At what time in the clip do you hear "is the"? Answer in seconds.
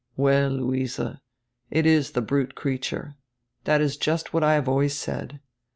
1.85-2.23